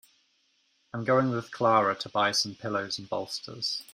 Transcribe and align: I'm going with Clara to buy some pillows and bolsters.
I'm 0.95 1.03
going 1.03 1.29
with 1.29 1.51
Clara 1.51 1.93
to 1.99 2.09
buy 2.09 2.31
some 2.31 2.55
pillows 2.55 2.97
and 2.97 3.07
bolsters. 3.07 3.83